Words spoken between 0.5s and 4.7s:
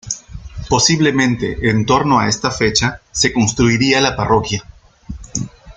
Posiblemente en torno a esta fecha se construiría la parroquia.